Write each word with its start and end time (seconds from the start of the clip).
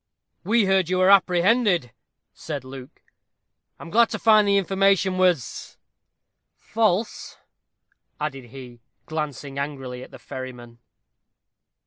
"We 0.43 0.65
heard 0.65 0.89
you 0.89 0.97
were 0.97 1.11
apprehended," 1.11 1.91
said 2.33 2.63
Luke. 2.63 3.03
"I 3.77 3.83
am 3.83 3.91
glad 3.91 4.09
to 4.09 4.17
find 4.17 4.47
the 4.47 4.57
information 4.57 5.19
was 5.19 5.77
false," 6.57 7.37
added 8.19 8.45
he, 8.45 8.81
glancing 9.05 9.59
angrily 9.59 10.01
at 10.01 10.09
the 10.09 10.17
ferryman. 10.17 10.79